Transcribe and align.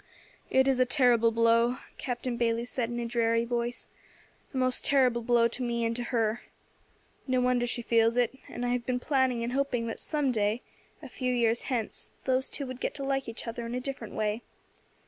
"It 0.49 0.67
is 0.67 0.79
a 0.79 0.83
terrible 0.85 1.29
blow," 1.31 1.77
Captain 1.99 2.35
Bayley 2.35 2.65
said, 2.65 2.89
in 2.89 2.99
a 2.99 3.05
dreary 3.05 3.45
voice, 3.45 3.87
"a 4.51 4.57
most 4.57 4.83
terrible 4.83 5.21
blow 5.21 5.47
to 5.49 5.61
me 5.61 5.85
and 5.85 5.95
to 5.95 6.05
her. 6.05 6.41
No 7.27 7.39
wonder 7.39 7.67
she 7.67 7.83
feels 7.83 8.17
it; 8.17 8.33
and 8.49 8.65
I 8.65 8.69
have 8.69 8.83
been 8.87 8.99
planning 8.99 9.43
and 9.43 9.53
hoping 9.53 9.85
that 9.85 9.99
some 9.99 10.31
day, 10.31 10.63
a 11.03 11.07
few 11.07 11.31
years 11.31 11.61
hence, 11.69 12.13
those 12.23 12.49
two 12.49 12.65
would 12.65 12.79
get 12.81 12.95
to 12.95 13.03
like 13.03 13.29
each 13.29 13.45
other 13.45 13.63
in 13.67 13.75
a 13.75 13.79
different 13.79 14.15
way. 14.15 14.41